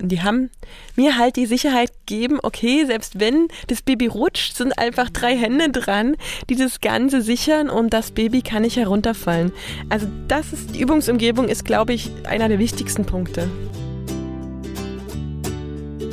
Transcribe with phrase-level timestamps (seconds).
[0.00, 0.50] die haben
[0.96, 5.70] mir halt die Sicherheit gegeben, okay, selbst wenn das Baby rutscht, sind einfach drei Hände
[5.70, 6.16] dran,
[6.48, 9.52] die das Ganze sichern und das Baby kann nicht herunterfallen.
[9.88, 13.48] Also das ist, die Übungsumgebung ist, glaube ich, einer der wichtigsten Punkte.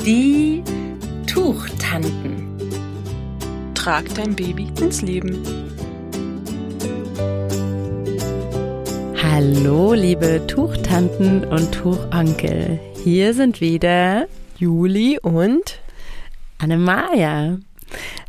[0.05, 0.63] Die
[1.27, 2.49] Tuchtanten.
[3.73, 5.41] Trag dein Baby ins Leben.
[9.21, 12.79] Hallo, liebe Tuchtanten und Tuchonkel.
[13.03, 14.27] Hier sind wieder
[14.57, 15.81] Juli und
[16.57, 17.57] Annemaja.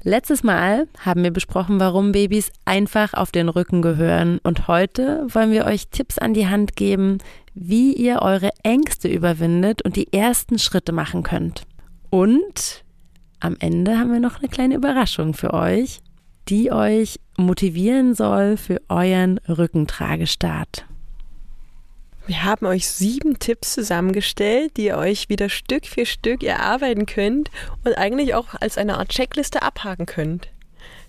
[0.02, 4.40] Letztes Mal haben wir besprochen, warum Babys einfach auf den Rücken gehören.
[4.42, 7.18] Und heute wollen wir euch Tipps an die Hand geben,
[7.54, 11.62] wie ihr eure Ängste überwindet und die ersten Schritte machen könnt.
[12.10, 12.82] Und
[13.38, 16.00] am Ende haben wir noch eine kleine Überraschung für euch,
[16.48, 20.84] die euch motivieren soll für euren Rückentragestart.
[22.26, 27.50] Wir haben euch sieben Tipps zusammengestellt, die ihr euch wieder Stück für Stück erarbeiten könnt
[27.84, 30.48] und eigentlich auch als eine Art Checkliste abhaken könnt.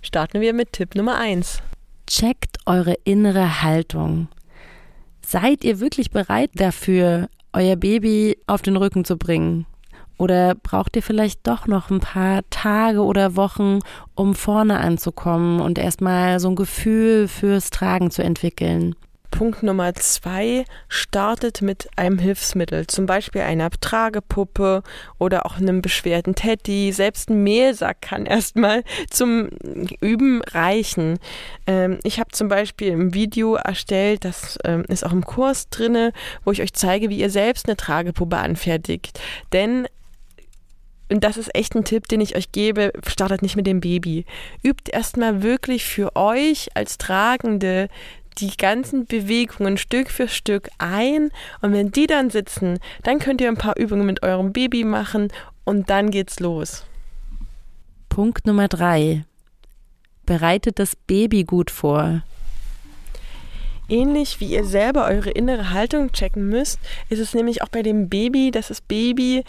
[0.01, 1.61] Starten wir mit Tipp Nummer eins.
[2.05, 4.27] Checkt eure innere Haltung.
[5.25, 9.65] Seid ihr wirklich bereit dafür, euer Baby auf den Rücken zu bringen?
[10.17, 13.79] Oder braucht ihr vielleicht doch noch ein paar Tage oder Wochen,
[14.15, 18.95] um vorne anzukommen und erstmal so ein Gefühl fürs Tragen zu entwickeln?
[19.35, 24.81] Punkt Nummer zwei startet mit einem Hilfsmittel, zum Beispiel einer Tragepuppe
[25.19, 26.93] oder auch einem beschwerten Teddy.
[26.93, 29.49] Selbst ein Mehlsack kann erstmal zum
[29.99, 31.19] Üben reichen.
[31.67, 36.13] Ähm, ich habe zum Beispiel ein Video erstellt, das ähm, ist auch im Kurs drinne,
[36.45, 39.19] wo ich euch zeige, wie ihr selbst eine Tragepuppe anfertigt.
[39.51, 39.85] Denn
[41.11, 44.25] und das ist echt ein Tipp, den ich euch gebe, startet nicht mit dem Baby.
[44.63, 47.89] Übt erstmal wirklich für euch als Tragende
[48.37, 53.47] die ganzen Bewegungen Stück für Stück ein und wenn die dann sitzen, dann könnt ihr
[53.47, 55.29] ein paar Übungen mit eurem Baby machen
[55.63, 56.85] und dann geht's los.
[58.09, 59.25] Punkt Nummer drei.
[60.25, 62.23] Bereitet das Baby gut vor.
[63.87, 68.09] Ähnlich wie ihr selber eure innere Haltung checken müsst, ist es nämlich auch bei dem
[68.09, 69.43] Baby, dass das Baby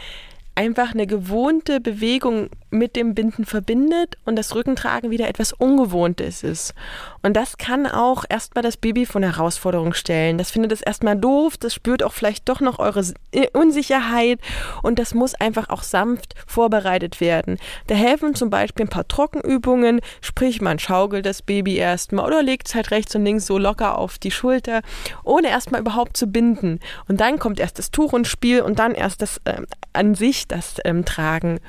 [0.55, 6.75] einfach eine gewohnte Bewegung mit dem Binden verbindet und das Rückentragen wieder etwas Ungewohntes ist.
[7.23, 10.39] Und das kann auch erstmal das Baby von Herausforderung stellen.
[10.39, 14.41] Das findet es erstmal doof, das spürt auch vielleicht doch noch eure äh, Unsicherheit
[14.83, 17.59] und das muss einfach auch sanft vorbereitet werden.
[17.87, 22.69] Da helfen zum Beispiel ein paar Trockenübungen, sprich man schaukelt das Baby erstmal oder legt
[22.69, 24.83] es halt rechts und links so locker auf die Schulter,
[25.25, 26.81] ohne erstmal überhaupt zu binden.
[27.09, 30.47] Und dann kommt erst das Tuch ins Spiel und dann erst das äh, an sich
[30.47, 31.61] das ähm, Tragen.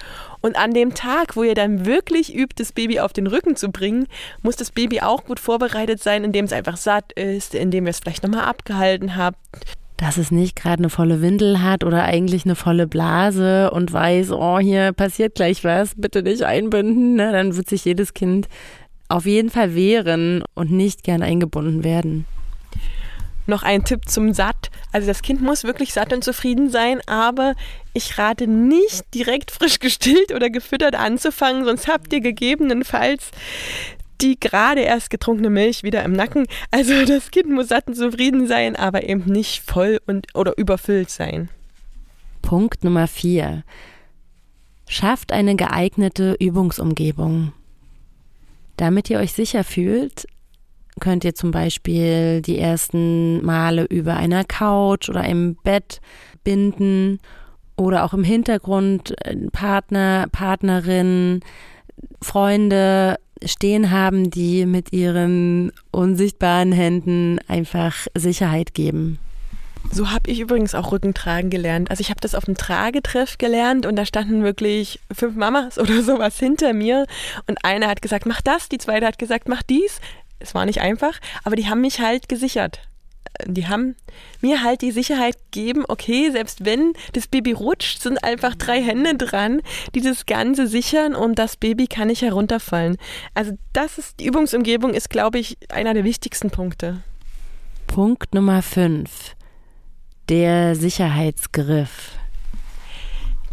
[0.48, 3.70] Und an dem Tag, wo ihr dann wirklich übt, das Baby auf den Rücken zu
[3.70, 4.08] bringen,
[4.44, 8.00] muss das Baby auch gut vorbereitet sein, indem es einfach satt ist, indem ihr es
[8.00, 9.38] vielleicht nochmal abgehalten habt.
[9.98, 14.32] Dass es nicht gerade eine volle Windel hat oder eigentlich eine volle Blase und weiß,
[14.32, 17.34] oh, hier passiert gleich was, bitte nicht einbinden, ne?
[17.34, 18.48] dann wird sich jedes Kind
[19.10, 22.26] auf jeden Fall wehren und nicht gern eingebunden werden.
[23.48, 24.57] Noch ein Tipp zum Satt.
[24.92, 27.56] Also das Kind muss wirklich satt und zufrieden sein, aber
[27.94, 33.32] ich rate nicht direkt frisch gestillt oder gefüttert anzufangen, sonst habt ihr gegebenenfalls
[34.22, 36.48] die gerade erst getrunkene Milch wieder im Nacken.
[36.72, 41.10] Also das Kind muss satt und zufrieden sein, aber eben nicht voll und oder überfüllt
[41.10, 41.50] sein.
[42.42, 43.64] Punkt Nummer vier.
[44.88, 47.52] Schafft eine geeignete Übungsumgebung.
[48.78, 50.28] Damit ihr euch sicher fühlt,
[51.00, 56.02] könnt ihr zum Beispiel die ersten Male über einer Couch oder im Bett
[56.44, 57.20] binden
[57.76, 61.42] oder auch im Hintergrund äh, Partner, Partnerin,
[62.22, 69.20] Freunde stehen haben, die mit ihren unsichtbaren Händen einfach Sicherheit geben.
[69.92, 71.90] So habe ich übrigens auch Rückentragen gelernt.
[71.90, 76.02] Also ich habe das auf dem Tragetreff gelernt und da standen wirklich fünf Mamas oder
[76.02, 77.06] sowas hinter mir
[77.48, 80.00] und eine hat gesagt, mach das, die zweite hat gesagt, mach dies
[80.40, 82.82] es war nicht einfach, aber die haben mich halt gesichert.
[83.46, 83.96] Die haben
[84.42, 89.16] mir halt die Sicherheit gegeben, okay, selbst wenn das Baby rutscht, sind einfach drei Hände
[89.16, 89.62] dran,
[89.94, 92.98] die das Ganze sichern und das Baby kann nicht herunterfallen.
[93.36, 97.02] Also das ist, die Übungsumgebung ist, glaube ich, einer der wichtigsten Punkte.
[97.86, 99.36] Punkt Nummer 5.
[100.30, 102.14] Der Sicherheitsgriff.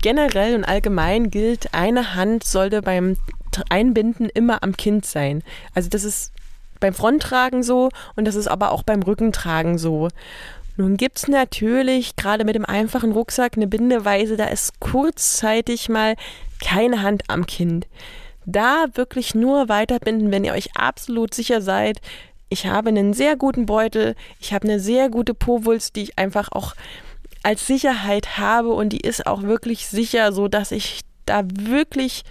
[0.02, 3.16] Generell und allgemein gilt, eine Hand sollte beim
[3.70, 5.42] Einbinden immer am Kind sein.
[5.74, 6.32] Also das ist
[6.80, 10.08] beim Fronttragen so und das ist aber auch beim Rückentragen so.
[10.76, 16.16] Nun gibt es natürlich gerade mit dem einfachen Rucksack eine Bindeweise, da ist kurzzeitig mal
[16.60, 17.86] keine Hand am Kind.
[18.44, 22.00] Da wirklich nur weiterbinden, wenn ihr euch absolut sicher seid,
[22.48, 26.50] ich habe einen sehr guten Beutel, ich habe eine sehr gute Powuls, die ich einfach
[26.52, 26.74] auch
[27.42, 32.24] als Sicherheit habe und die ist auch wirklich sicher, so dass ich da wirklich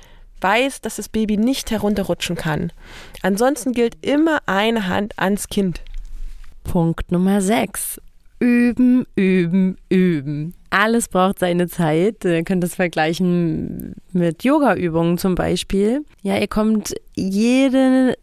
[0.43, 2.71] weiß, dass das Baby nicht herunterrutschen kann.
[3.21, 5.81] Ansonsten gilt immer eine Hand ans Kind.
[6.63, 8.01] Punkt Nummer 6.
[8.39, 10.53] Üben, üben, üben.
[10.69, 12.25] Alles braucht seine Zeit.
[12.25, 16.03] Ihr könnt das vergleichen mit Yoga-Übungen zum Beispiel.
[16.23, 18.17] Ja, ihr kommt jede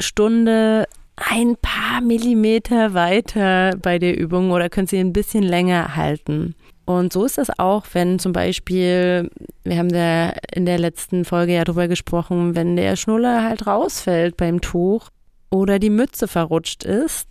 [0.00, 0.86] Stunde
[1.16, 6.54] ein paar Millimeter weiter bei der Übung oder könnt sie ein bisschen länger halten.
[6.88, 9.30] Und so ist das auch, wenn zum Beispiel,
[9.62, 14.38] wir haben da in der letzten Folge ja drüber gesprochen, wenn der Schnuller halt rausfällt
[14.38, 15.10] beim Tuch
[15.50, 17.28] oder die Mütze verrutscht ist.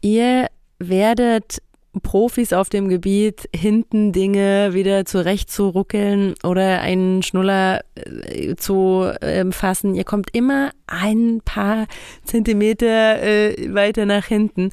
[0.00, 0.46] Ihr
[0.78, 1.58] werdet
[2.00, 9.04] Profis auf dem Gebiet, hinten Dinge wieder zurecht zu ruckeln oder einen Schnuller äh, zu
[9.20, 9.94] äh, fassen.
[9.94, 11.86] Ihr kommt immer ein paar
[12.24, 14.70] Zentimeter äh, weiter nach hinten.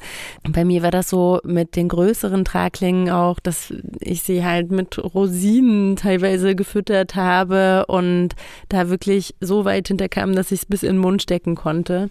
[0.48, 4.98] Bei mir war das so mit den größeren Traglingen auch, dass ich sie halt mit
[4.98, 8.30] Rosinen teilweise gefüttert habe und
[8.68, 12.10] da wirklich so weit hinterkam, dass ich es bis in den Mund stecken konnte.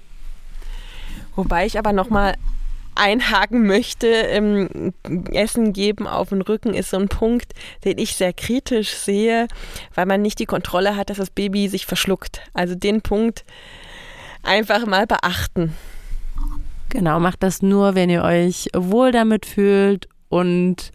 [1.35, 2.35] Wobei ich aber nochmal
[2.95, 4.93] einhaken möchte, ähm,
[5.31, 7.53] Essen geben auf den Rücken ist so ein Punkt,
[7.83, 9.47] den ich sehr kritisch sehe,
[9.93, 12.41] weil man nicht die Kontrolle hat, dass das Baby sich verschluckt.
[12.53, 13.43] Also den Punkt
[14.43, 15.73] einfach mal beachten.
[16.89, 20.91] Genau, macht das nur, wenn ihr euch wohl damit fühlt und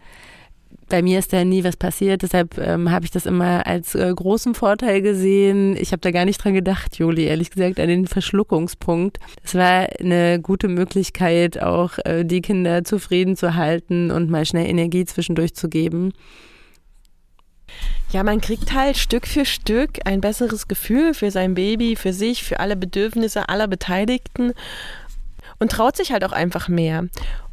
[0.89, 4.11] bei mir ist da nie was passiert, deshalb ähm, habe ich das immer als äh,
[4.13, 5.77] großen Vorteil gesehen.
[5.77, 9.19] Ich habe da gar nicht dran gedacht, Juli, ehrlich gesagt, an den Verschluckungspunkt.
[9.43, 14.67] Das war eine gute Möglichkeit, auch äh, die Kinder zufrieden zu halten und mal schnell
[14.67, 16.11] Energie zwischendurch zu geben.
[18.11, 22.43] Ja, man kriegt halt Stück für Stück ein besseres Gefühl für sein Baby, für sich,
[22.43, 24.53] für alle Bedürfnisse aller Beteiligten
[25.59, 27.05] und traut sich halt auch einfach mehr.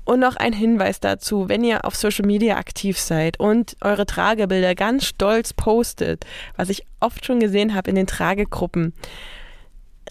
[0.06, 4.76] Und noch ein Hinweis dazu, wenn ihr auf Social Media aktiv seid und eure Tragebilder
[4.76, 6.24] ganz stolz postet,
[6.56, 8.94] was ich oft schon gesehen habe in den Tragegruppen,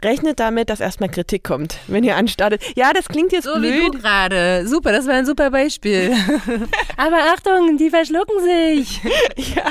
[0.04, 2.62] rechnet damit, dass erstmal Kritik kommt, wenn ihr anstartet.
[2.76, 3.74] Ja, das klingt jetzt so blöd.
[3.74, 4.68] wie du gerade.
[4.68, 6.14] Super, das war ein super Beispiel.
[6.98, 9.02] aber Achtung, die verschlucken sich.
[9.56, 9.66] ja,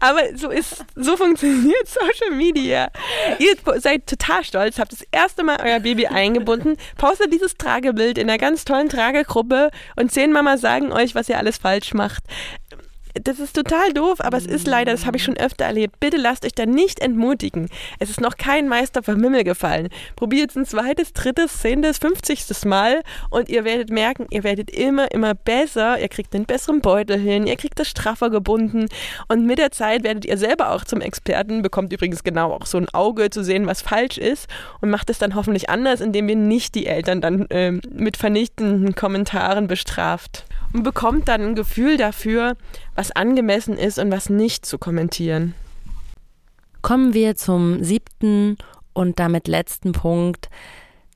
[0.00, 2.90] aber so ist, so funktioniert Social Media.
[3.38, 8.28] Ihr seid total stolz, habt das erste Mal euer Baby eingebunden, postet dieses Tragebild in
[8.28, 12.24] einer ganz tollen Tragegruppe und zehn Mama sagen euch, was ihr alles falsch macht
[13.14, 16.00] das ist total doof, aber es ist leider, das habe ich schon öfter erlebt.
[16.00, 17.68] Bitte lasst euch da nicht entmutigen.
[17.98, 19.88] Es ist noch kein Meister vom Himmel gefallen.
[20.16, 25.10] Probiert es ein zweites, drittes, zehntes, fünfzigstes Mal und ihr werdet merken, ihr werdet immer,
[25.12, 26.00] immer besser.
[26.00, 28.86] Ihr kriegt einen besseren Beutel hin, ihr kriegt das straffer gebunden
[29.28, 32.78] und mit der Zeit werdet ihr selber auch zum Experten, bekommt übrigens genau auch so
[32.78, 34.48] ein Auge zu sehen, was falsch ist
[34.80, 38.94] und macht es dann hoffentlich anders, indem ihr nicht die Eltern dann äh, mit vernichtenden
[38.94, 42.56] Kommentaren bestraft und bekommt dann ein Gefühl dafür,
[42.94, 45.54] was angemessen ist und was nicht zu kommentieren.
[46.82, 48.56] Kommen wir zum siebten
[48.92, 50.48] und damit letzten Punkt.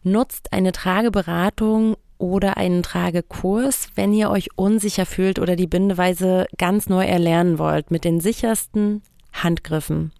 [0.02, 6.88] Nutzt eine Trageberatung oder einen Tragekurs, wenn ihr euch unsicher fühlt oder die Bindeweise ganz
[6.88, 10.12] neu erlernen wollt, mit den sichersten Handgriffen.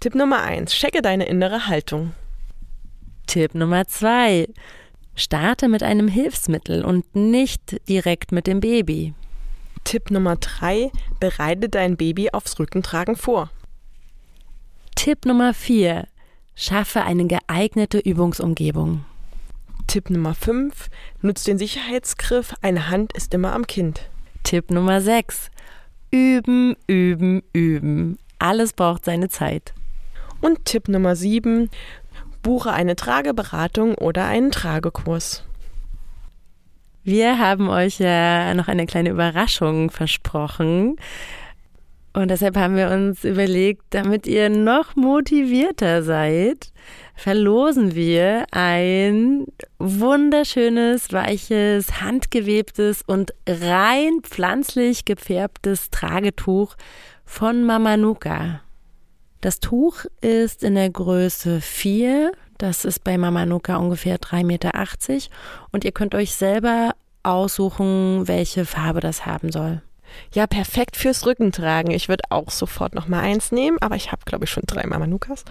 [0.00, 0.72] Tipp Nummer 1.
[0.72, 2.14] Checke deine innere Haltung.
[3.26, 4.48] Tipp Nummer 2.
[5.14, 9.14] Starte mit einem Hilfsmittel und nicht direkt mit dem Baby.
[9.84, 10.90] Tipp Nummer 3.
[11.18, 13.50] Bereite dein Baby aufs Rückentragen vor.
[14.94, 16.06] Tipp Nummer 4.
[16.54, 19.04] Schaffe eine geeignete Übungsumgebung.
[19.86, 20.88] Tipp Nummer 5.
[21.22, 24.08] Nutze den Sicherheitsgriff, eine Hand ist immer am Kind.
[24.44, 25.50] Tipp Nummer 6.
[26.10, 28.18] Üben, üben, üben.
[28.40, 29.74] Alles braucht seine Zeit.
[30.40, 31.70] Und Tipp Nummer 7,
[32.42, 35.44] buche eine Trageberatung oder einen Tragekurs.
[37.04, 40.96] Wir haben euch ja noch eine kleine Überraschung versprochen.
[42.12, 46.72] Und deshalb haben wir uns überlegt, damit ihr noch motivierter seid,
[47.14, 49.46] verlosen wir ein
[49.78, 56.74] wunderschönes, weiches, handgewebtes und rein pflanzlich gefärbtes Tragetuch
[57.24, 58.60] von Mama Nuka.
[59.40, 62.32] Das Tuch ist in der Größe 4.
[62.58, 64.72] Das ist bei Mama Nuka ungefähr 3,80 Meter.
[65.70, 69.80] Und ihr könnt euch selber aussuchen, welche Farbe das haben soll.
[70.32, 71.90] Ja, perfekt fürs Rückentragen.
[71.90, 74.86] Ich würde auch sofort noch mal eins nehmen, aber ich habe, glaube ich, schon drei
[74.86, 75.44] Mamanukas.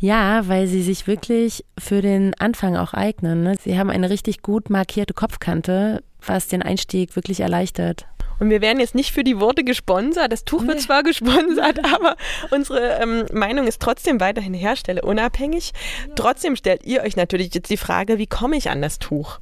[0.00, 3.42] Ja, weil sie sich wirklich für den Anfang auch eignen.
[3.42, 3.56] Ne?
[3.60, 8.06] Sie haben eine richtig gut markierte Kopfkante, was den Einstieg wirklich erleichtert.
[8.40, 10.30] Und wir werden jetzt nicht für die Worte gesponsert.
[10.30, 12.16] Das Tuch wird zwar gesponsert, aber
[12.50, 15.72] unsere ähm, Meinung ist trotzdem weiterhin herstellerunabhängig.
[16.14, 19.38] Trotzdem stellt ihr euch natürlich jetzt die Frage, wie komme ich an das Tuch?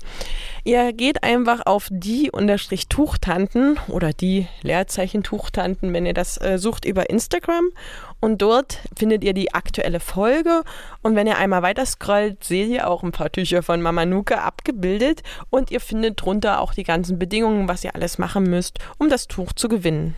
[0.67, 6.59] Ihr geht einfach auf die unterstrich Tuchtanten oder die Leerzeichen Tuchtanten, wenn ihr das äh,
[6.59, 7.71] sucht über Instagram
[8.19, 10.65] und dort findet ihr die aktuelle Folge.
[11.03, 14.43] Und wenn ihr einmal weiter scrollt, seht ihr auch ein paar Tücher von Mama Nuke
[14.43, 15.23] abgebildet.
[15.51, 19.29] Und ihr findet drunter auch die ganzen Bedingungen, was ihr alles machen müsst, um das
[19.29, 20.17] Tuch zu gewinnen.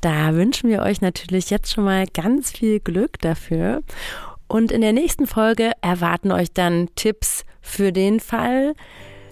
[0.00, 3.84] Da wünschen wir euch natürlich jetzt schon mal ganz viel Glück dafür.
[4.48, 8.74] Und in der nächsten Folge erwarten euch dann Tipps für den Fall,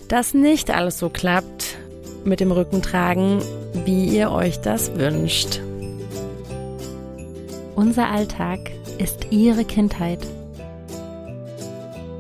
[0.08, 1.76] dass nicht alles so klappt
[2.24, 3.42] mit dem Rückentragen,
[3.84, 5.60] wie ihr euch das wünscht.
[7.74, 8.58] Unser Alltag
[8.98, 10.20] ist Ihre Kindheit.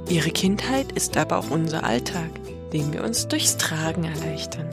[0.08, 2.30] Ihre Kindheit ist aber auch unser Alltag,
[2.72, 4.68] den wir uns durchs Tragen erleichtern.